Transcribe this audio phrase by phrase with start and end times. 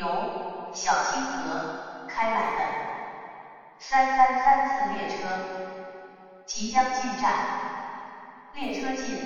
[0.00, 0.06] 由
[0.72, 2.60] 小清河开来的
[3.78, 5.28] 三三三次列车
[6.46, 7.34] 即将进站，
[8.54, 9.18] 列车进，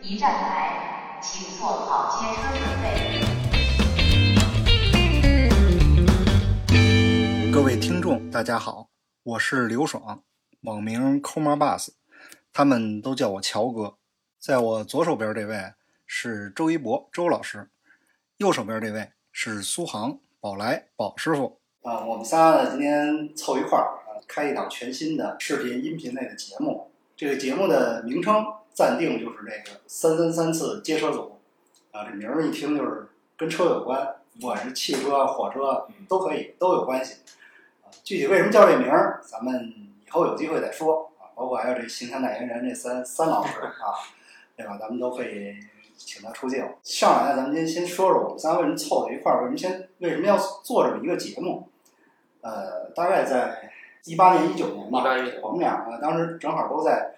[0.00, 3.20] 一站台，请做好接车准备。
[7.52, 8.88] 各位听众，大家好，
[9.24, 10.22] 我是刘爽，
[10.62, 11.88] 网名抠妈 bus，
[12.50, 13.98] 他们都叫我乔哥。
[14.38, 15.74] 在我左手边这位
[16.06, 17.68] 是周一博周老师，
[18.38, 21.58] 右手边这位是苏杭宝来宝师傅。
[21.82, 26.88] 啊，我们仨呢今天凑一块儿啊，开一档全新的视频音频类的节目。
[27.16, 31.36] 这个节目的名称暂定就是这个“三三三次接车组”。
[31.90, 37.14] 啊，这名儿一听就是跟车有关，不管是汽车、火车都可以，都有关系。
[37.82, 39.74] 啊，具体为什么叫这名儿，咱们
[40.06, 41.34] 以后有机会再说啊。
[41.34, 43.98] 包括还有这形象代言人这三三老师啊，
[44.56, 44.78] 对吧？
[44.78, 45.56] 咱们都可以
[45.96, 46.64] 请他出镜。
[46.82, 51.68] 上来呢，咱们先先说说我们仨为什么凑到一块儿，为什么先为什么要做这么一个节目？
[52.40, 53.70] 呃，大概在
[54.04, 55.04] 一八年、一九年吧，
[55.42, 57.14] 我们俩呢当时正好都在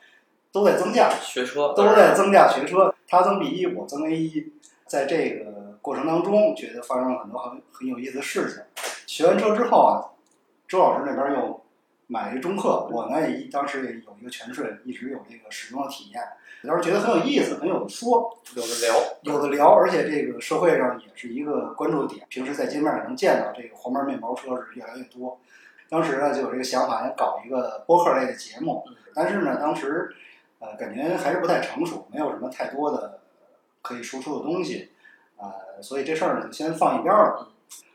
[0.52, 4.52] 都在增驾，学车都在增驾学车，他增 B 一，我增 A 一。
[4.86, 8.62] 在这个过程当中，觉得发生了很多很很有意思的事情。
[9.04, 10.14] 学完车之后啊，
[10.68, 11.60] 周老师那边又
[12.06, 16.22] 买了一中客，我呢也当时也有一个全顺，一直有这个使用的体验。
[16.62, 22.26] 当时觉得很有意思，很有的说，有的聊，有的聊，而且这个社会上也是一个关注点。
[22.28, 25.38] 平时在街面上能见到这个黄牌面包车是越来越多。
[25.88, 28.84] 当时呢就有这个想法，要搞一个播客类的节目，
[29.14, 30.12] 但是呢当时
[30.58, 33.20] 呃感觉还是不太成熟，没有什么太多的
[33.82, 34.90] 可以输出的东西，
[35.36, 37.48] 呃，所以这事儿呢就先放一边儿了。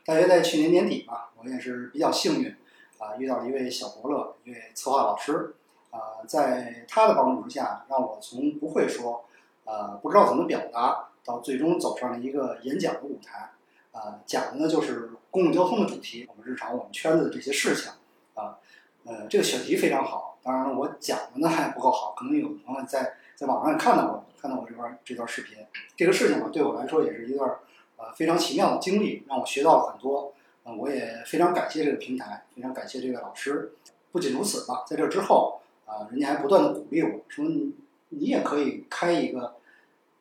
[0.04, 2.56] 大约在去年年底吧，我也是比较幸运
[3.02, 5.56] 啊、遇到了一位小伯乐，一位策划老师
[5.90, 9.24] 啊、在他的帮助之下，让我从不会说。
[9.64, 13.50] 呃，不知道怎么表达，到最终走上了一个演讲的舞台。
[13.92, 17.92] 啊、讲的呢就是公共交通的主题，我们日常我们圈子的这些事情。
[18.34, 18.58] 啊，
[19.04, 20.38] 呃，这个选题非常好。
[20.42, 25.58] 当然，我讲的呢还不够好，可能有朋友在在网上看到过，看到我这段这段视频。
[25.96, 27.48] 这个事情呢，对我来说也是一段
[27.96, 30.32] 呃非常奇妙的经历，让我学到了很多。
[30.64, 33.72] 啊、我也非常感谢这个平台，非常感谢这位老师。
[34.12, 37.72] 不仅如此吧，在这之后啊、人家还不断的鼓励我说你
[38.10, 39.56] 也可以开一个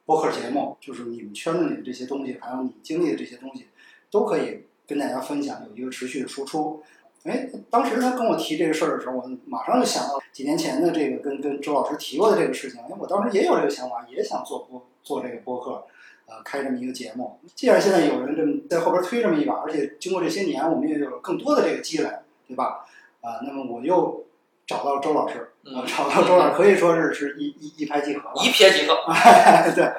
[0.05, 3.67] 播客节目，就是你们圈子里的这些东西，还有你经历的这些东西，
[4.09, 6.81] 都可以跟大家分享，有一个持续的输出。
[7.23, 12.81] 哎，当时他跟我提这个事儿的时候，我马上就想到几年前的这个跟跟周老师提过的这个事情。
[12.81, 15.85] 哎，我当时也有这个想法，也想做播做这个播客，
[16.31, 17.37] 呃，开这么一个节目。
[17.53, 22.09] 既然现在有人这么在后边推这么一把，而且经过这些年，我们也有了更多的这个积累，
[22.47, 22.85] 对吧？
[23.19, 24.23] 啊、那么我又
[24.65, 28.35] 找到周老师，嗯找到周老师可以说是是一一一拍即合了。
[28.37, 28.95] 一瞥即合。
[29.75, 29.91] 对，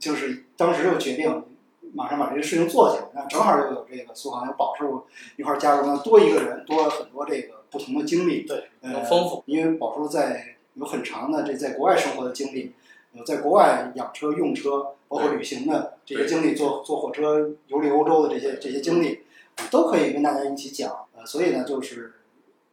[0.00, 1.44] 就是当时就决定
[1.94, 3.04] 马上把这个事情做起来。
[3.14, 8.42] 那正好又有这个苏杭有宝叔一块加入，那多一个人，多了很多这个不同的经历。
[8.42, 9.44] 对，呃丰富。
[9.46, 12.74] 因为宝叔在有很长的这在国外生活的经历，
[13.16, 19.20] 有在国外养车、用车，包括旅行的这些经历，坐坐火车游历欧洲的这些这些经历，
[19.70, 20.94] 都可以跟大家一起讲。
[21.16, 22.12] 呃，所以呢，就是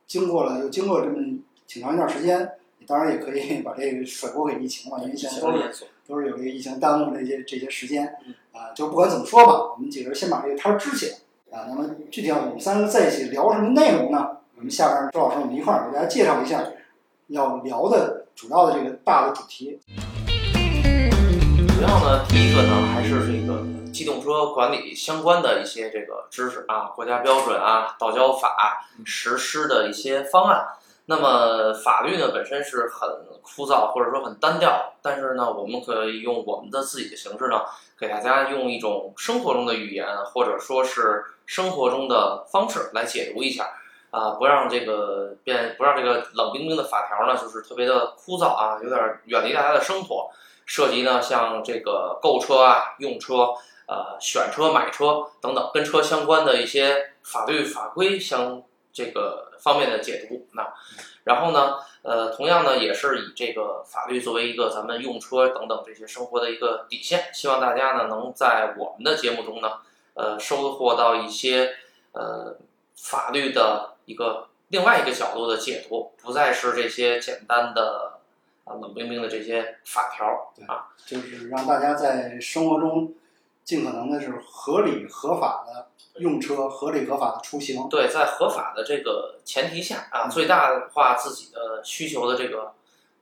[0.06, 1.16] 经过了又经过这么
[1.66, 11.14] 挺长一段时间，你当然也可以把这个甩锅给疫情嘛，因为现在都是，都是有这个疫情耽误这些这些时间嗯，啊、就不管怎么说吧，我们几个人先把这个摊儿支起
[11.52, 11.68] 来啊。
[11.70, 14.38] 那么具体要我们三个在一起聊什么内容呢？
[14.58, 16.64] 我们下边周老师我们一块儿给大家介绍一下
[17.28, 19.80] 要聊的主要的这个大的主题。
[21.84, 23.62] 主要呢，第一个呢，还是这个
[23.92, 30.66] 机动车管理相关的一些这个知识啊，国家标准啊，道交法实施的一些方案。
[31.08, 33.10] 那么法律呢本身是很
[33.42, 37.64] 枯燥或者说很单调，但是呢，我们可以用我们的自己的形式呢，
[38.00, 43.68] 给大家用一种生活中的语言，或者说是生活中的方式来解读一下。
[44.10, 50.30] 啊，不让这个变，不让这个冷冰冰的法条呢，就是特别的枯燥啊，有点远离大家的生活。
[50.66, 53.54] 涉及呢，像这个购车啊、用车、
[53.88, 58.62] 呃选车、买车等等跟车相关的一些法律法规相
[58.92, 60.48] 这个方面的解读。
[60.54, 60.74] 那
[61.24, 67.30] 然后呢，呃，同样呢，也是以这个法律作为一个咱们用车等等这些生活的一个底线。
[67.34, 69.72] 希望大家呢，能在我们的节目中呢，
[70.16, 71.76] 呃，收获到一些
[72.12, 72.58] 呃
[72.98, 78.13] 法律的一个另外一个角度的解读，不再是这些简单的
[78.64, 80.90] 啊冷冰冰的这些法条啊。
[81.06, 83.14] 就是让大家在生活中
[83.64, 85.88] 尽可能的是合理合法的
[86.22, 87.88] 用车，合理合法的出行。
[87.90, 92.74] 对，在合法的这个前提下啊，最大化自己的需求的这个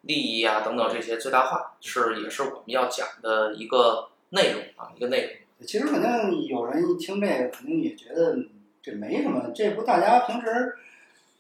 [0.02, 5.68] 利益啊等等这些最大化是也是我们要讲的一个内容啊，一个内容。
[5.68, 8.36] 其实肯定有人一听这个，肯定也觉得
[8.82, 10.76] 这没什么，这不大家平时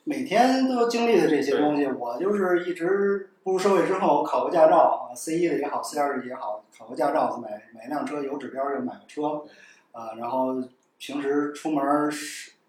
[0.03, 1.86] 每天都经历的这些东西。
[1.86, 9.44] 我就是一直步入社会之后，考个驾照啊，C 一的也好，C 二的也好，考个驾照，买买辆车，有指标就买个车，
[9.92, 10.56] 啊，然后
[10.98, 11.83] 平时出门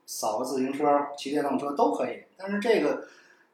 [0.06, 0.84] 扫个自行车、
[1.16, 2.24] 骑电动车都可以。
[2.36, 3.06] 但是这个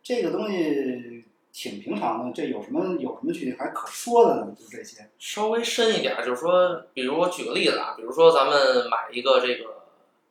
[0.02, 4.54] 这个东西挺平常的，这有什么有什么去还可说的呢？
[4.58, 5.08] 就这些。
[5.18, 8.54] 稍微深一点，就是说，比如我举个例子啊，比如说咱们
[8.90, 9.77] 买一个这个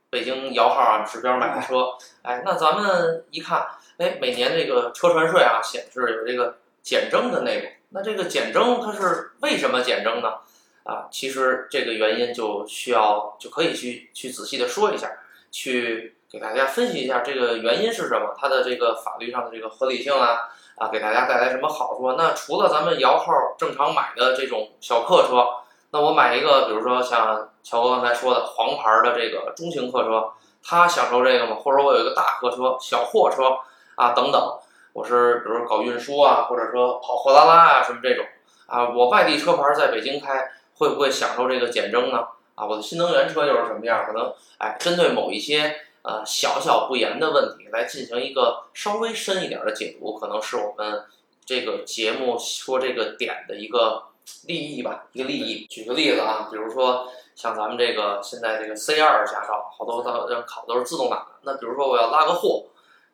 [0.10, 1.90] 北京摇号啊指标买个车，
[2.22, 3.68] 哎，那咱们一看，
[3.98, 10.36] 哎，每年这个车船税啊显示有这个减征的内容，那这个减征它是为什么减征呢？
[10.84, 15.12] 啊，其实这个原因就需要就可以去去仔细的说一下，
[15.52, 20.50] 去给大家分析一下这个原因是什么，它的这个法律上的这个合理性啊。
[20.78, 22.14] 啊，给大家带来什么好处？
[22.14, 25.44] 那除了咱们摇号正常买的这种小客车，
[25.92, 30.32] 那我买一个，比如说像乔哥刚才说的黄牌的这个中型客车，
[30.64, 31.56] 他享受这个吗？
[31.56, 33.58] 或者我有一个大客车、小货车
[33.96, 34.60] 啊等等，
[34.94, 38.26] 我是比如搞运输啊，或者说跑货拉拉啊什么这种
[38.68, 42.28] 啊，我外地车牌在北京开，会不会享受这个减征呢？
[42.56, 44.06] 啊，我的新能源车又是什么样？
[44.06, 45.82] 可能哎，针对某一些。
[46.04, 51.04] 呃，小小不言的问题来进行一个稍微深一点的解读，可能是我们
[51.46, 54.04] 这个节目说这个点的一个
[54.46, 55.66] 利益吧，一个利益。
[55.68, 61.36] 举个例子啊，比如说像咱们这个现在这个 C 二驾照，好多都要考都是自动挡的。
[61.44, 62.66] 那比如说我要拉个货，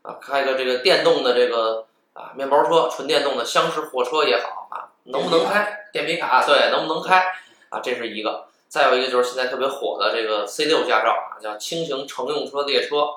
[0.01, 6.45] 啊，开个这个电动的这个啊面包车，纯电动的厢式货车也好啊，能不能开电皮卡？
[6.45, 7.25] 对，能不能开
[7.69, 7.79] 啊？
[7.79, 8.45] 这是一个。
[8.67, 13.07] 再有一个就是现在特别火的这个 C 六驾照啊，叫轻型乘用车列车。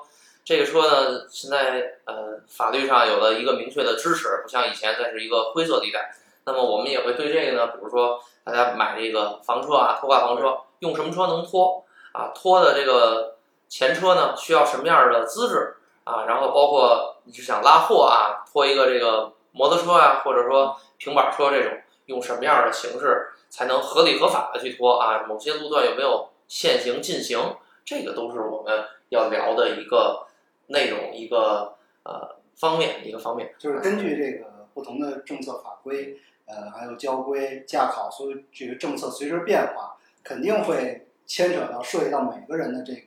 [0.45, 6.15] 这个车呢，现在呃法律上有了一个明确的支持，不像以前再是一个灰色地带。
[6.47, 11.83] 那么我们也会对这个呢，比如说大家买这个房车啊，拖挂房车，用什么车能拖
[12.13, 12.31] 啊？
[12.33, 13.35] 拖的这个
[13.67, 16.23] 前车呢，需要什么样的资质啊？
[16.25, 21.73] 然后包括你是想拉货啊，拖一个这个摩托车啊，或者说平板车这种，
[22.05, 23.27] 用什么样的形式？
[23.49, 27.55] 才能合理合法的去拖啊，某些路段有没有限行禁行，
[27.85, 30.25] 这个都是我们要聊的一个
[30.67, 31.73] 内容，一个
[32.03, 33.55] 呃方面，一个方面。
[33.57, 43.01] 就是根据这个不同的政策法规，呃，还有交规、驾考，所有这个政策随之变化，肯定会牵扯到涉及到每个人的这个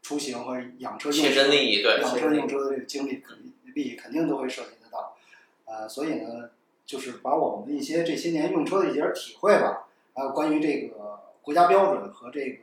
[0.00, 3.22] 出行和养车用切身利益，对，养车用车的这个经历
[3.74, 5.16] 利益肯定都会涉及得到，
[5.66, 6.50] 呃，所以呢。
[6.86, 12.62] 就是把我们的一些这些年用车的一些体会吧，还有关于这个国家标准和这个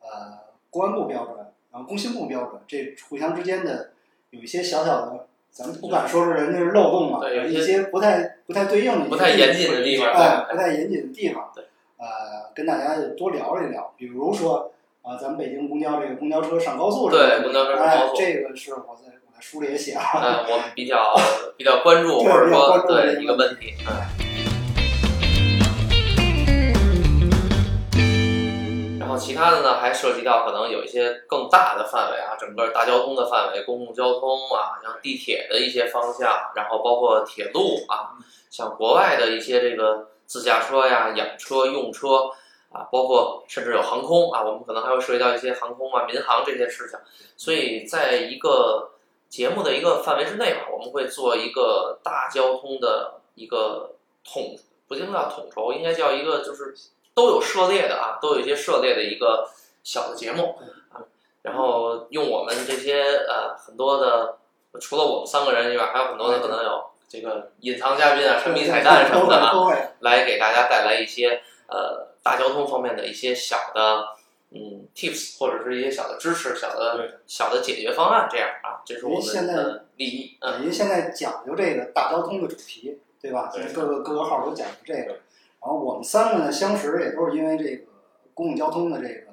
[0.00, 1.38] 呃公安部标准，
[1.72, 3.92] 然后工信部标准，这互相之间的
[4.28, 5.28] 有一些小小的，
[5.58, 11.64] 咱们不敢说是人家是漏洞嘛，有一些不太不太对应的，不太严谨的地方，哎，不太严谨的地方，对，
[11.96, 12.06] 呃，
[12.54, 14.70] 跟大家多聊一聊，比如说
[15.02, 19.18] 啊，咱们北京公交这个公交车上高速，对，公交车上高速，这个是我在我。
[19.40, 21.14] 书里也写了，嗯，我们比较
[21.56, 24.17] 比较关注，或者说对一个问题，嗯。
[29.18, 38.14] 其他的呢，还涉及到可能有一些更大的范围啊，整个大交通的范围，公共交通啊，像地铁的一些方向，然后包括铁路啊，
[38.48, 42.30] 像国外的一些这个自驾车呀、养车、用车
[42.70, 46.98] 啊，包括甚至有航空啊，我们可能还会涉及到一些航空啊、民航这些事情，
[47.36, 48.92] 所以在一个。
[49.28, 53.90] 节目的一个范围之内吧，我们会做一个大交通的一个
[54.24, 54.56] 统，
[54.88, 56.74] 不一定叫统筹，应该叫一个就是
[57.18, 59.50] 都有涉猎的啊，都有一些涉猎的一个
[59.82, 60.54] 小的节目
[60.92, 61.02] 啊。
[61.42, 64.38] 然后用我们这些呃很多的，
[64.80, 69.52] 除了我们三个人以外，还有很多的可能有这个隐藏嘉宾啊、神秘彩蛋什么的啊，
[69.98, 74.10] 来给大家带来一些呃大交通方面的一些小的。
[74.50, 80.38] 嗯，tips 或者是一些小的知识、小的小的解决方案，这样啊，这是我们的利益。
[80.40, 83.52] 嗯，因为现在讲究这个大交通的主题，对吧？
[83.74, 85.16] 各个各个号都讲究这个。
[85.60, 87.84] 然后我们三个呢相识也都是因为这个
[88.34, 89.28] 公共交通的这个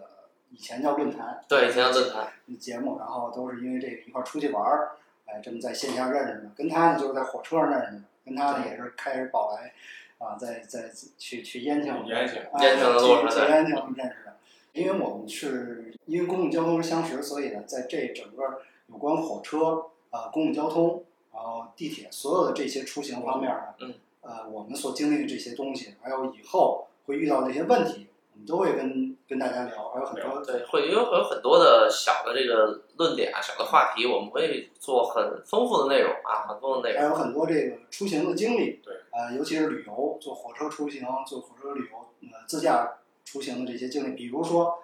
[0.51, 4.91] 以前叫论坛，对，以前叫论坛节目，然后都是因为这个一块出去玩儿，
[5.25, 6.51] 哎，这么在线下认识的。
[6.55, 9.74] 跟他呢就是在火车上认识的，跟他呢也是开着宝来
[10.17, 14.34] 啊，在在去去燕京，燕京，燕京的路上，在燕京认识的。
[14.74, 21.03] 因为我们是因为公共交通相识，所以呢，在这整个有关火车啊、公共交通，
[21.34, 23.94] 然后地铁所有的这些出行方面呢，嗯，
[24.25, 41.98] 呃，我们所经历的这些东西，还有以后会遇到的一些问题，我们都会跟跟大家聊，还有很多对，会有有很多的小的这个论点啊、小的话题，我们会做很丰富的内容啊，很丰富的内容，还有很多这个出行的经历，对，呃，尤其是旅游，坐火车出行，坐火车旅游，
[42.34, 42.98] 呃，自驾。
[43.27, 44.77] 出行的这些经历，比如说，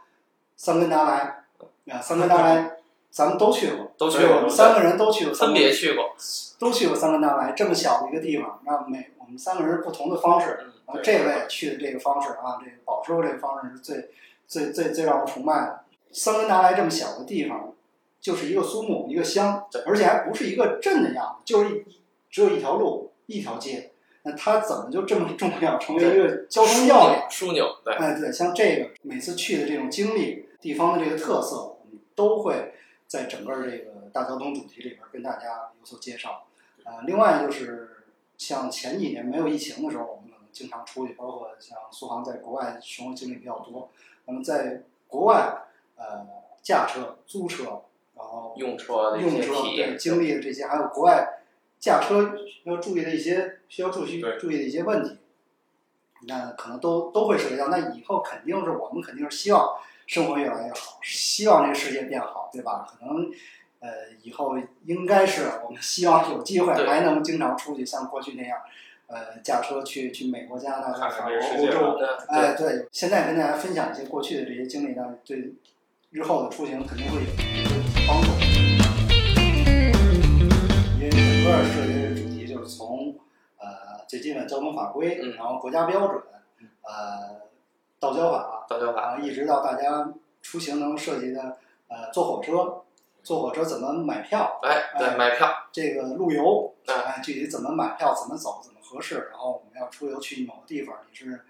[0.55, 1.45] 桑根达莱
[1.93, 2.75] 啊，桑根达莱，
[3.11, 6.15] 咱们都去过，都去过我们三个人都去过，分别去过，
[6.57, 14.09] 都去过三根达莱，这么小的一个地方，那每我们三个人不同的方式，嗯，然后这位去的这个方式啊，这个宝师傅这个方式是最
[14.47, 15.81] 最最最让我崇拜的。
[16.11, 17.73] 桑根达莱这么小的地方，
[18.19, 21.83] 就是一个苏木，一个乡，而且还不是一个镇的样子，就是一
[22.29, 23.91] 只有一条路，一条街。
[24.23, 27.23] 那它怎么就这么重要， 成为一个交通要点？
[27.29, 32.73] 枢纽，对，哎，对，像这个每次去的这种经历，地方的这个特色，我们都会
[33.11, 36.45] 在整个这个大交通主题里边跟大家有所介绍。
[36.85, 38.05] 呃，另外就是
[38.37, 43.89] 像前几年没有疫情的时候，我们可能经常出去，包括像苏杭在国外生活经历比较多。
[44.27, 45.63] 那么在国外，
[45.97, 46.25] 呃，
[46.63, 47.81] 驾车、租车，
[48.15, 51.41] 然后用车用车对，经历的这些，还有国外
[51.81, 55.17] 驾车要注意的一些需要注意注意的一些问题，
[56.29, 57.67] 那可能都都会涉及到。
[57.67, 59.77] 那以后肯定是我们肯定是希望
[60.11, 62.85] 生活越来越好，希望这个世界变好，对吧？
[62.85, 63.31] 可能
[63.79, 68.59] 呃以后应该是我们希望有机会还能经常出去，像过去那样，
[69.07, 75.53] 呃，驾车去去美国、加拿大、看法国、欧洲，对哎，对，现在跟大家分享一些过去的这些经历呢，对
[76.09, 77.29] 日后的出行肯定会有有
[78.05, 78.27] 帮助。
[80.99, 83.15] 因为整个设计的主题就是从
[83.59, 86.21] 呃最基本交通法规，嗯然后国家标准，
[86.81, 87.49] 呃
[88.01, 92.81] 道交法，道交法，一直到大家出行能涉及的呃坐火车，
[93.23, 101.41] 坐火车怎么买票，哎，对，哎买票，这个路由，哎哎，具体怎么买票，怎么走，怎么合适，然后我们要出游去某个地方，你是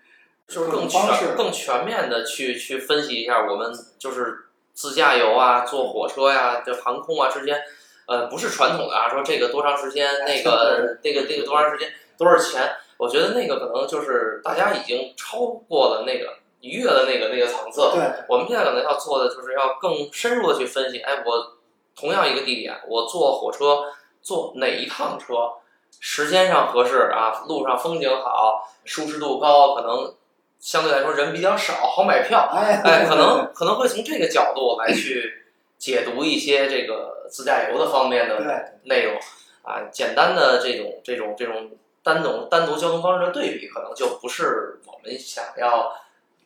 [0.45, 7.57] 就是更全、更全面的去去分析一下我们就是自驾游啊、坐火车呀、这航空啊之间，
[8.07, 12.69] 呃，不是传统的啊，说这个多长时间，那个 那个那个多长时间，多少钱？
[12.97, 17.81] 我觉得那个可能就是大家已经超过了那个逾越了那个那个层次。
[17.93, 21.57] 对我们现在可能要做的就是要更深入的去分析，哎，我
[21.95, 23.83] 同样一个地点，我坐火车
[24.21, 25.33] 坐哪一趟车，
[25.99, 30.13] 时间上合适啊，路上风景好，舒适度高，可能
[30.59, 35.43] 相对来说人比较少，好买票，哎哎， 可能可能会从这个角度来去
[35.77, 38.39] 解读一些这个自驾游的方面的
[38.83, 39.15] 内容
[39.63, 41.71] 啊，简单的这种这种这种
[42.03, 45.91] 单独单独交通方式的对比，可能就不是我们想要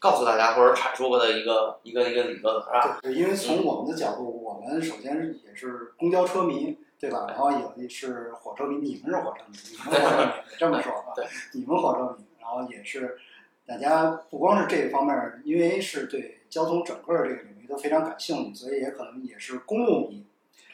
[0.05, 3.00] 告诉大家或者阐述过的一个一个一个理论，是吧？
[3.01, 7.25] 对，因为从我们的角度，我们首先是也是公交车迷，对吧？
[7.27, 11.25] 然后也是火车迷，你们是火车迷，你们火车迷， 这么说啊对，
[11.59, 13.17] 你们火车迷，然后也是
[13.65, 20.24] 大家不光是这一方面，因为是对交通整个这个领域都非常感兴趣，所以也可能也是公路迷。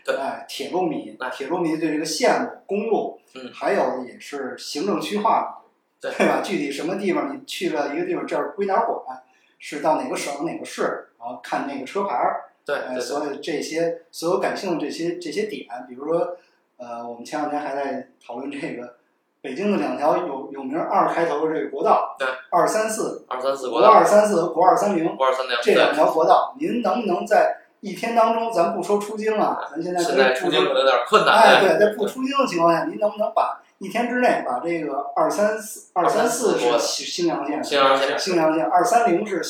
[0.03, 5.60] 对哎，铁路迷哎，铁路迷对这个线路、公路，嗯还有也是行政区划迷，
[6.01, 6.11] 对。
[6.11, 6.41] 对吧？
[6.43, 9.21] 具体什么地方你去了一个地方，这儿归哪儿管，
[9.59, 16.35] 是到哪个省哪个市，然后看那个车牌儿，呃，对所有这些所有感兴趣的这些这些点，比如说，
[16.77, 18.95] 呃，我们前两天还在讨论这个
[19.41, 39.41] 北京的两条有有名二开头的这个国道，对，二三四，二三四国国道，二三四和国二三零国二三零，这两，条国道，您能不能在一天当中，咱不说出京啊，咱现在现在出京有点困难，哎，对，在不出京的情况下，您能不能把一天之内把这个二三四二三四是新新阳线，新阳线新阳线，二三零是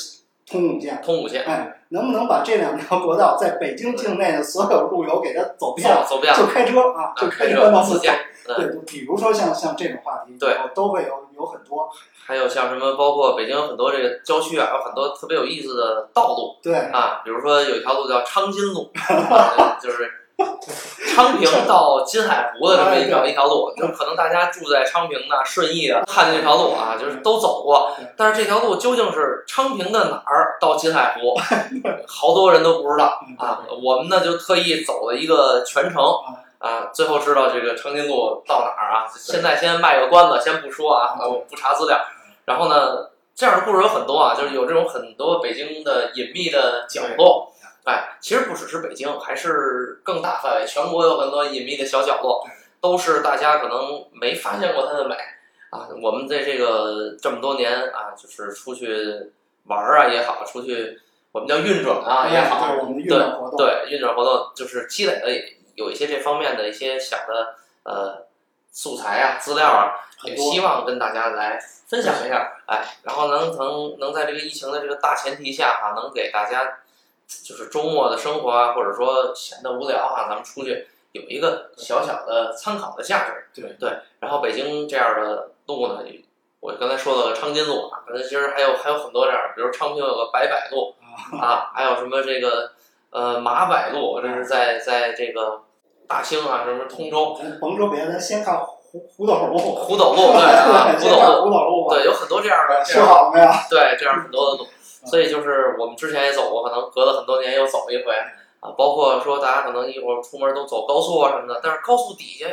[0.49, 1.01] 通武线。
[1.03, 6.19] 通武线，哎，能不能把这两条国道在北京境内的所有路由给它走遍走？
[6.21, 7.95] 遍，就开车啊，就开车能走。
[7.95, 8.13] 自驾，
[8.47, 11.89] 嗯对，就比如说像像这种话题，对都会有有很多。
[12.25, 20.09] 还有像什么，包括北京有很多这个郊区啊，有很多特别有意思的道路对，啊，比如说有一条路叫昌金路， 啊就是
[21.13, 31.35] 昌平到金海湖的这么一条一条路，就可能大家住在昌平的、顺义的，看见这条路啊，就是都走过，但是这条路究竟是昌平的哪儿到金海湖，
[32.07, 33.59] 好多人都不知道嗯啊。
[33.83, 36.01] 我们呢就特意走了一个全程。
[36.61, 39.09] 啊，最后知道这个长津路到哪儿啊？
[39.17, 41.97] 现在先卖个关子，先不说啊，嗯我不查资料。
[42.45, 47.50] 然后呢，这样的故事有很多啊，就是有这种很多北京的隐秘的角落。
[47.85, 52.47] 哎，其实不只是北京，还是更大范围，全国有很多隐秘的小角落，
[52.79, 55.15] 都是大家可能没发现过它的美
[55.71, 55.87] 啊。
[56.01, 59.31] 我们在这个这么多年啊，就是出去
[59.65, 60.99] 玩儿啊也好，出去
[61.31, 62.75] 我们叫运转啊也好，
[63.07, 63.17] 对
[63.57, 65.27] 对，运转活动就是积累了
[65.75, 68.27] 有一些这方面的一些小的呃
[68.71, 76.79] 素材啊、资料啊，也希望跟大家来分享一下，哎，然后能能能在这个疫情的这个大前提下哈、能给大家
[77.43, 83.47] 就是周末的生活啊，或者说闲得无聊啊，咱们出去有一个小小的参考的价值。
[83.53, 85.99] 对对，然后北京这样的路呢，
[86.59, 90.95] 我刚才说了昌金路啊，可能其实还有还有很多这样，比如昌平有个白柏路
[91.39, 92.71] 啊，还有什么这个
[93.09, 95.61] 呃马百路，这是在在这个
[96.07, 101.89] 大兴啊，什么通州咱甭说别的，咱先看胡胡斗路，胡斗路，对啊， 胡斗路，胡斗路。
[101.89, 103.47] 对，有很多这样的这修好了没有？
[103.69, 104.67] 对这样很多的路，
[105.05, 108.13] 所以就是我们之前也走过，可能隔了很多年又走一回
[108.59, 112.45] 啊，包括说大家可能一会儿出门都走高速啊什么的，但是高速底下，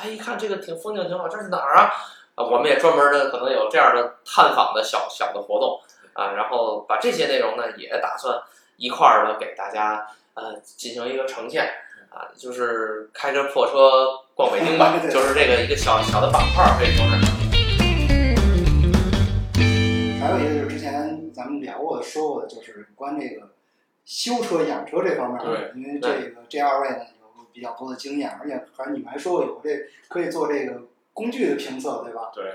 [0.00, 1.90] 哎，一看这个挺风景挺好，这是哪儿啊？
[2.34, 5.80] 啊，我们也专门的可能有这样的探访的小小的活动
[6.12, 8.38] 啊，然后把这些内容呢也打算
[8.76, 11.64] 一块儿的给大家呃进行一个呈现
[12.10, 17.35] 啊，就是开着破车逛北京吧， 就是这个一个小小的板块儿可以说是。
[21.36, 23.50] 咱们聊过的、说过的，就是有关这个
[24.06, 25.72] 修车、养车这方面的。
[25.76, 30.80] 因为这个这二位呢有比较多的经验，而且还你们还说过有这可以做这个
[31.12, 32.32] 工具的评测，对吧？
[32.34, 32.54] 对，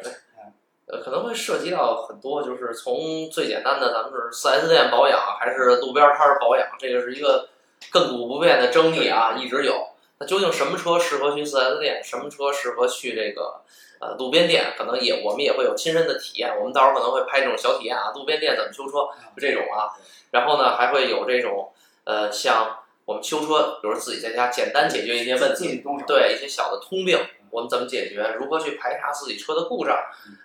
[0.87, 7.47] 呃，可能会涉及到很多，就是从最简单的，咱们是 4S 店保养，还是路边摊儿保养，这个是一个
[7.91, 9.90] 亘古不变的争议啊，一直有。
[10.21, 13.59] 那究竟什么车适合去 4S 店，什么车适合去这个
[13.99, 14.75] 呃路边店？
[14.77, 19.89] 可能也我们也会有亲身的体验，我们到时候可能会拍这种小体验啊，路边店怎么修车，就这种啊。
[20.29, 21.73] 然后呢，还会有这种
[22.03, 25.83] 呃，像我们修车，比如自己在家简单解决一些问题。
[26.05, 27.17] 对一些小的通病，
[27.49, 28.35] 我们怎么解决？
[28.37, 29.97] 如何去排查自己车的故障？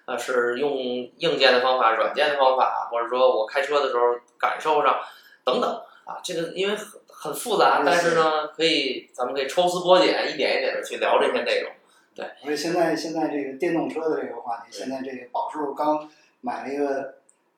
[0.06, 0.73] 呃，是用
[1.18, 4.00] 硬件的方法、软件的方法，或者说我开车的时候
[4.38, 5.00] 感受上
[5.45, 11.73] 等等啊，这个因为很很复杂，但是呢，可以咱们可以抽丝剥茧，一点一点的去聊这些内容。
[12.15, 16.09] 对而且现在现在这个电动车的这个话题，现在这个宝叔刚
[16.41, 17.17] 买了一个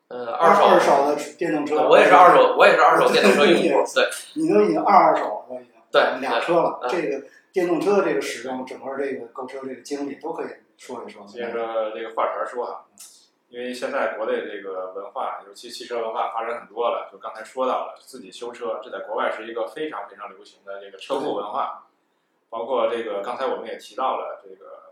[0.08, 6.80] 呃，二手，二手的电动车，我也是二手，我也是二手电动车用户，对你都已经二二手了，都已经对俩车了。
[6.82, 11.26] 嗯这个电动车的这个使用，整个这个购车这个经历都可以说一说。
[11.26, 12.84] 接着这个话茬儿说哈，
[13.48, 21.86] 因为现在国内这个文化，尤其汽车文化发展很多了，就刚才说到了自己修车，这在国外是一个非常非常流行的这个车库文化，
[22.48, 24.87] 包括这个刚才我们也提到了这个。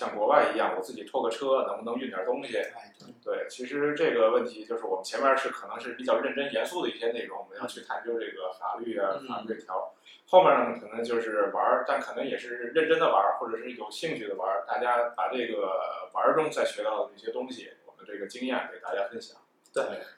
[0.00, 2.56] 像国外一样，我自己拖个车能不能运点东西？
[2.56, 2.90] 哎，
[3.22, 9.92] 对，其实这个问题就是我们前面是可能是比较认真严肃的一些内容，我们要去探究这个法律啊、嗯法律这条。
[10.26, 14.64] 后面呢，可能就是玩儿，但可能也是认真的玩儿，或者是有兴趣的玩儿。
[14.66, 19.36] 大家把这个玩儿中再学到的一些东西，我们这个经验给大家分享。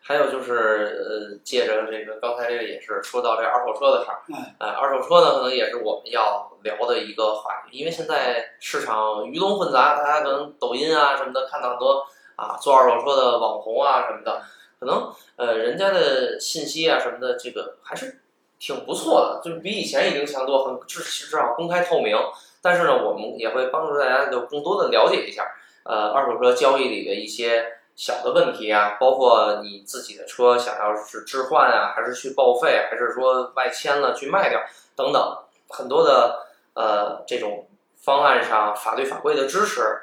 [0.01, 4.19] 还有就是呃，借着这个刚才这个也是说到这二手车的事儿。
[4.29, 14.43] 嗯，呃，二手车呢可能也是我们要聊的一个话题，因为现在市场鱼龙混杂，大家可能抖音啊什么的看到很多啊做二手车的网红啊什么的，
[14.81, 18.23] 可能呃人家的信息啊什么的这个还是
[18.59, 22.17] 挺不错的，就是比以前已经强多，很至至少公开透明。
[22.65, 25.45] 但是呢，我们也会帮助大家就更多的了解一下，
[25.85, 34.61] 呃，二手车交易里的一些小的问题啊，包括你自己的车想要是置换啊，还是去报废，还是说外迁了去卖掉
[34.97, 40.01] 等等，很多的呃这种方案上法律法规的支持，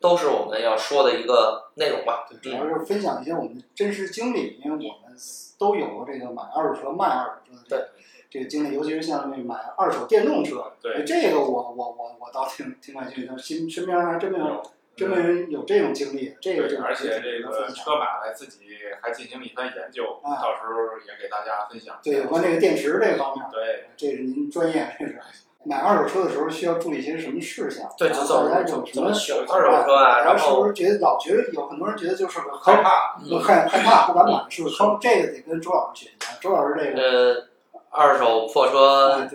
[0.00, 2.26] 都是我们要说的一个内容吧。
[2.28, 5.16] 对，主要是分享一些我们的真实经历，因为我们
[5.58, 7.88] 都有过这个买二手车、卖二手车的这个
[8.30, 14.62] 这个经历，尤其是像那买二手电动车，对，这个我我我我倒挺挺感兴趣的，身身边还真没有有
[14.94, 18.60] 真没人有这种经历，这个而且这个车买来自己
[19.00, 21.98] 还进行了一番研究，啊到时候也给大家分享。
[22.02, 25.18] 对有关这个电池这方面，对，这是您专业，这是
[25.64, 27.88] 买二手车的时候需要注意一些什么事项？
[27.96, 34.98] 对，就怎么怎么选二手车啊，然然后是不是觉得老觉得有很多人觉得就是个，害怕，嗯害害怕不敢买，是不是坑？
[35.00, 36.36] 这个得跟周老师学习啊。
[36.40, 37.48] 周老师这个，呃
[37.90, 39.26] 二手破车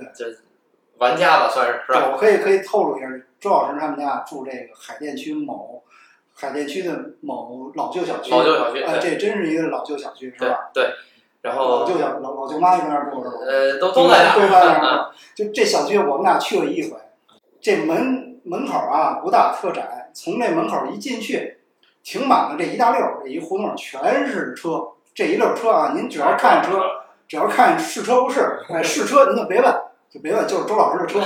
[0.98, 2.02] 玩家吧，算是是吧？
[2.02, 3.08] 对我可以可以透露一下，
[3.40, 5.84] 周老师他们家住这个海淀区某
[6.34, 10.70] 海淀区的某老旧小区，老旧小区，哎，这真是一个老旧小区，是吧？
[10.74, 10.92] 对，
[11.42, 13.36] 然后老舅小老老舅妈在那儿住是吧？
[13.48, 14.60] 呃都都在那对吧？
[14.60, 16.98] 儿，那就这小区，我们俩去过一回，
[17.60, 21.58] 这门门口啊不大，特窄，从这门口一进去，
[22.04, 26.84] 停满了这一大溜儿，这一胡同全是车，这一溜车啊，您只要看车，
[27.28, 29.76] 只要看是车不是，哎是车您就别问，
[30.10, 31.20] 就别问，就是周老师的车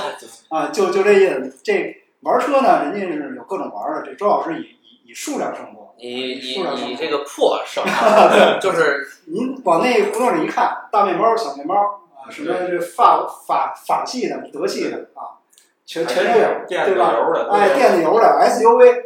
[0.49, 1.59] 啊，就就这意思。
[1.63, 11.75] 这玩车呢，人家是有各种玩的，这周老师以以以数量胜过，以以数量胜负以这个破胜啊， 就是您往那胡同里一看，大面包、小面包
[12.15, 15.41] 啊，什么这法法法系的、德系的啊，
[15.85, 17.11] 全全都有，电对吧？
[17.11, 19.01] 子油的，哎，电子油的 SUV，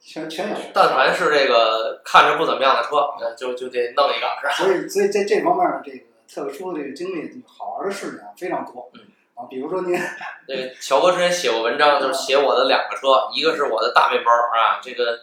[0.00, 0.56] 全全有。
[0.72, 4.52] 但凡是这个看着不怎么样的车，呃就就得弄一个，是吧？
[4.54, 8.90] 所以，所以在这方面的这个特殊的这个经历，好玩的事情啊非常多。
[8.94, 9.00] 嗯
[9.42, 9.98] 啊，比如说您
[10.46, 15.18] 这个乔哥之前写过文章，就是写我的两个车，一个是我的大面包啊，这个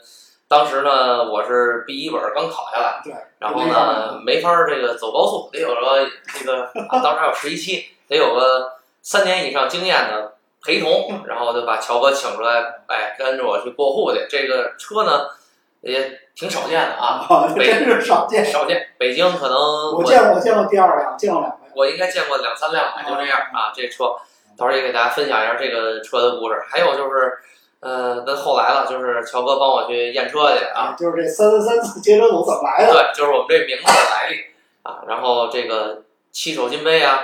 [0.47, 14.25] 当时呢，我是 B 一本儿刚考下来，对，然后呢，没法儿这个走高速，得有个这个，啊当时还有实习期，得有个三年以上经验的陪同， 然后就把乔哥请出来，哎，跟着我去过户去。
[14.29, 15.27] 这个车呢，
[15.81, 18.43] 也挺少见的啊，真是少见。
[18.43, 18.87] 少见。
[18.97, 19.55] 北京可能
[19.93, 21.58] 我见过，我见过第二辆，见过两回。
[21.73, 23.71] 我应该见过两三辆吧，就这样啊。
[23.73, 24.15] 这车，
[24.57, 26.61] 到时候也给大家分享一下这个车的故事。
[26.69, 27.37] 还有就是，
[27.79, 30.95] 呃，那后来了，就是乔哥帮我去验车去啊。
[30.97, 32.93] 就是这三三三次接车组怎么来的？
[32.93, 34.45] 对，就是我们这名字的来历
[34.83, 35.03] 啊。
[35.07, 37.21] 然后这个七手金杯啊，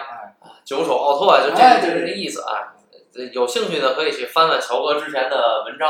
[0.63, 2.73] 九手奥拓啊，就这就这个意思啊。
[3.17, 5.89] 呃有兴趣的可以去翻翻乔哥之前的文章，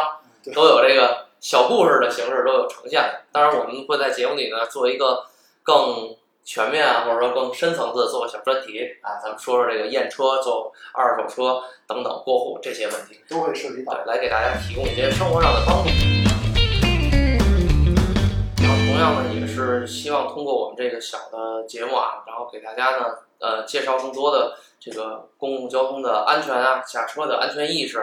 [0.54, 3.22] 都有这个小故事的形式都有呈现的。
[3.32, 5.26] 当然，我们会在节目里呢做一个
[5.64, 13.96] 更全面啊，或者说更深层次的做个小专题啊，咱们说说这个验车、做二手车等等过户这些问题，都会涉及到。
[13.96, 15.90] 对，来给大家提供一些生活上的帮助。
[18.62, 27.98] 然后同样呢，也是希望通过我们这个小的节目啊，然后给大家呢，呃，介绍更多的这个公共交通的安全啊，下车的安全意识，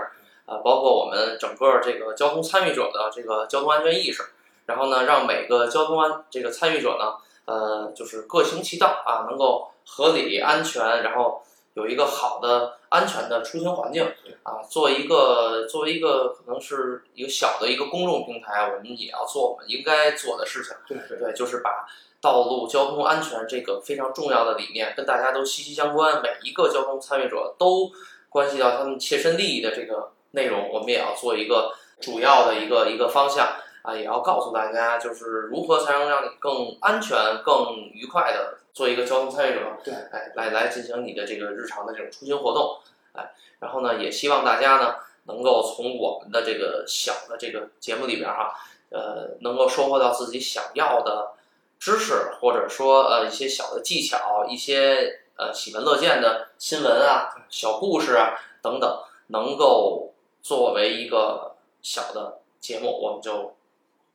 [0.47, 4.25] 啊，包括我们整个这个交通参与者的这个交通安全意识，
[4.67, 11.43] 然后呢，让每个交通安这个参与者呢，呃，就是各行其道啊，能够合理安全，然后
[11.75, 14.05] 有一个好的安全的出行环境
[14.43, 20.75] 啊，作为一个作为一个可能是一个小的一个公众平台，我们也要做我们应该做的事情。
[20.87, 21.87] 对对对，就是把
[22.21, 27.91] 道路交通安全这个非常重要的理念跟大家都息息相关，每一个交通参与者都
[28.29, 39.61] 关系到他们切身利益的这个内容，我们也要做一个主要的一个一个方向啊，也要告诉大家，就是如何才能让你更安全、更愉快的做一个交通参与者。
[39.85, 42.79] 对，哎，来来进行你的这个日常的这种出行活动，
[43.13, 48.55] 哎，然后呢，也希望大家呢能够从我们的这个小的这个节目里边哈、
[48.91, 51.33] 呃，能够收获到自己想要的
[51.79, 63.57] 知识，或者说呃一些小的技巧，一些呃喜闻乐见的新闻啊、小故事啊等等，能够作为一个小的节目，我们就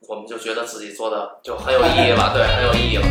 [0.06, 3.02] 我们就觉得自己做的就很有意义了， 对，很有意义了。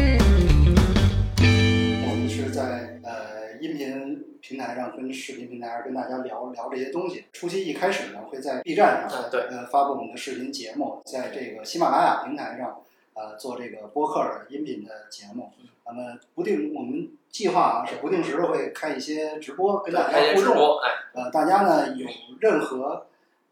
[2.08, 7.26] 我们是在呃音频平台上跟视频平台上跟大家聊聊这些东西。
[7.34, 12.82] 初期一开始呢，会在 B 站上嗯，对，呃发布我们的视频节目，在这个喜马拉雅平台上
[13.15, 15.52] 呃做这个播客的音频的节目。
[15.86, 20.36] 那么不定我们计划啊是不定时的会开一些直播跟大家互动。
[20.36, 22.08] 些直播，哎，呃，大家呢有
[22.39, 23.07] 任何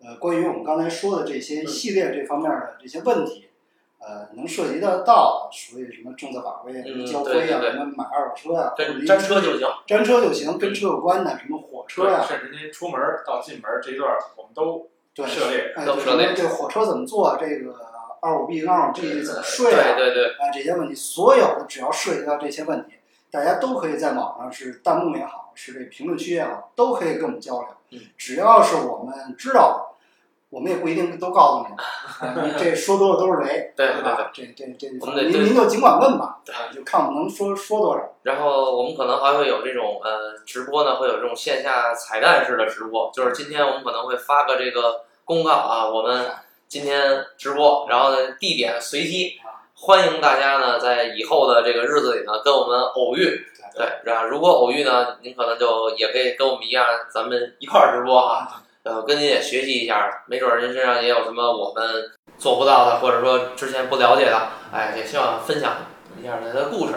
[0.05, 3.49] 呃关于我们刚才说的这些嗯系列这方面的这些问题，
[3.99, 9.67] 呃，能涉及得到所谓什么政策法规啊、什么嗯交规啊、什么买二手车啊，或者跟一沾车就行。
[9.87, 15.73] 粘车就行，跟车有关的什么火车呀、甚至您出门到进门这一段，我们都对，涉猎。
[15.75, 17.73] 哎，都涉猎这个火车怎么坐，这个
[18.21, 19.95] 二五 B 跟二五 G 怎么睡对啊？
[19.95, 22.93] 对对，啊，这些问题，所有的只要涉及到这些问题，
[23.31, 27.69] 大家都可以在网上是弹幕也好，是这评论区也好，都可以跟我们交流。
[27.91, 29.94] 嗯只要是我们知道的，
[30.55, 31.75] 我们也不一定都告诉你，
[32.25, 34.31] 啊，你这说多了都是雷，对对对吧？
[34.33, 36.37] 这这这，我们得您您就尽管问吧，
[36.73, 38.01] 就看我们能说说多少。
[38.23, 46.25] 然后我们可能还会有这种呃直播呢，会有这种线下彩蛋式的直播，就是今天我们可能会发个这个公告啊，我们
[46.69, 49.33] 今天直播，然后呢地点随机，
[49.75, 53.45] 欢迎大家呢在以后的这个日子里呢跟我们偶遇。
[53.75, 61.83] 对，然后如果偶遇呢，您可能就也可以跟我们一样，咱们一块儿直播啊，呃，跟您也学习一下，没准儿您身上也有什么我们
[62.37, 65.77] 做不到的，或者说之前不了解的，哎，也希望分享
[66.21, 66.93] 一下他的故事，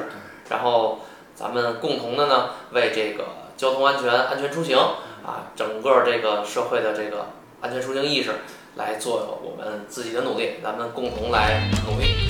[0.51, 0.99] 然后
[1.35, 3.25] 咱们共同的呢，为这个
[3.57, 4.77] 交通安全、安全出行
[5.25, 7.29] 啊，整个这个社会的这个
[7.63, 8.33] 安全出行意识
[8.77, 12.29] 来做我们自己的努力，咱们共同来努力。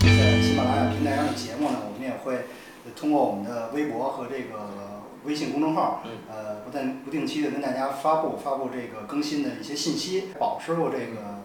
[0.00, 2.46] 在喜马拉雅平台上的节目呢，我们也会
[2.96, 4.83] 通过我们的微博和这个
[5.24, 10.28] 微信公众号，嗯呃，不但不定期的跟大家发布发布这个更新的一些信息。
[10.38, 11.42] 宝师傅这个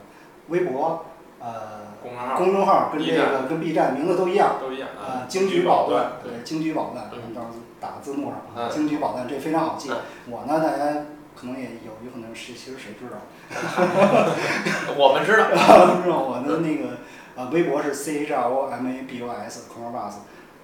[0.50, 1.06] 微博，
[1.40, 1.88] 呃，
[2.36, 5.26] 公众号跟这个跟 B 站名字都一样，都一样啊，啊。
[5.28, 9.98] 京剧宝钻，对对，京剧宝钻，嗯我们到时候打字幕上啊，嗯京剧宝钻这非常好记嗯。
[10.30, 13.18] 我呢，大家可能也有有可能是其实谁知道，
[14.98, 15.48] 我们知道，
[16.04, 16.98] 知道我的那个
[17.36, 20.14] 呃微博是 C H R O M A B U S 空 bus。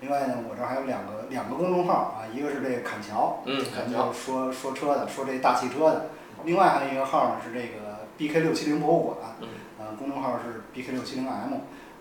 [0.01, 6.10] 另外呢，我这儿还有两个两个公众号啊，一个是这个砍桥，嗯，咱们感觉就说说车的，说这大汽车的。
[6.43, 9.47] 另外还有一个号呢是这个 BK 六七零博物馆，嗯
[9.79, 11.53] 呃，公众号是 BK 六七零 M，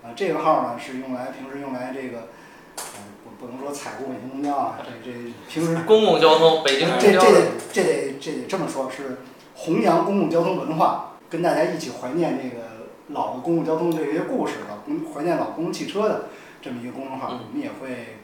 [0.03, 2.29] 呃，这个号呢是用来平时用来这个，
[2.77, 7.41] 呃，不不能说采购北京公交啊，这这平时 公共交通，北京公交这这得
[7.73, 9.19] 这得这得这么说，是
[9.55, 12.65] 弘扬公共交通文化，跟大家一起怀念这个
[13.09, 16.25] 老的公共交通这些故事，老公怀念老公共汽车的
[16.65, 18.17] 这么一个公众号，嗯我们也会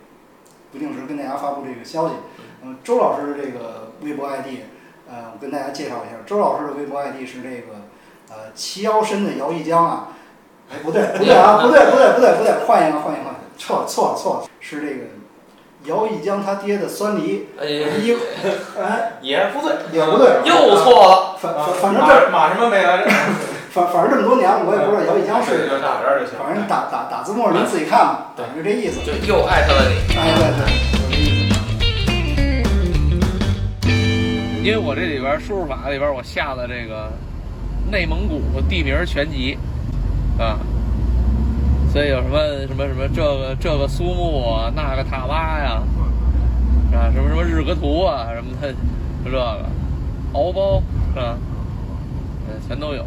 [0.72, 2.14] 不定时跟大家发布这个消息。
[2.62, 4.64] 嗯，周老师的这个微博 ID，
[5.06, 7.82] 呃，我跟大家介绍一下，周老师的微博 ID 是这个
[8.30, 10.08] 呃齐腰深的姚一江啊，
[10.72, 15.04] 哎不对不对啊不对不对不对不对，换一个换一个换一个，错了错了错了，是这个
[15.84, 18.16] 姚一江他爹的酸梨，哎，一
[18.80, 21.36] 哎也不对，也不对，又错了。
[21.38, 23.10] 反反反正这马马什么没来着？
[23.70, 26.34] 反反正这么多年我也不知道姚一江是对，就打这儿就行。
[26.36, 28.98] 反正打打打字幕您自己看吧，对就这意思。
[29.06, 29.94] 就又艾特了你。
[30.16, 30.66] 哎，对对，
[30.98, 31.54] 就这意思。
[34.64, 37.12] 因为我这里边输入法里边我下了这个
[37.90, 39.56] 内蒙古地名全集
[40.36, 40.58] 啊，
[41.92, 45.80] 所以有什么什么什么这个这个苏木啊，那个塔巴呀，
[46.92, 48.72] 啊什么什么日格图啊什么的，
[49.24, 49.64] 就这个
[50.32, 50.82] 敖包
[51.14, 51.38] 是吧？
[52.48, 53.06] 嗯，全都有。